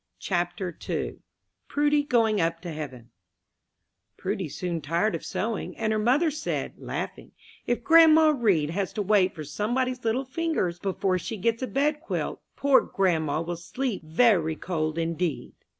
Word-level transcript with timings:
CHAPTER 0.17 0.75
II 0.89 1.19
PRUDY 1.67 2.01
GOING 2.05 2.41
UP 2.41 2.59
TO 2.59 2.71
HEAVEN 2.71 3.11
Prudy 4.17 4.49
soon 4.49 4.81
tired 4.81 5.13
of 5.13 5.23
sewing, 5.23 5.77
and 5.77 5.93
her 5.93 5.99
mother 5.99 6.31
said, 6.31 6.73
laughing, 6.79 7.33
"If 7.67 7.83
grandma 7.83 8.29
Read 8.29 8.71
has 8.71 8.93
to 8.93 9.03
wait 9.03 9.35
for 9.35 9.43
somebody's 9.43 10.03
little 10.03 10.25
fingers 10.25 10.79
before 10.79 11.19
she 11.19 11.37
gets 11.37 11.61
a 11.61 11.67
bedquilt, 11.67 12.41
poor 12.55 12.81
grandma 12.81 13.41
will 13.41 13.57
sleep 13.57 14.01
very 14.03 14.55
cold 14.55 14.97
indeed." 14.97 15.53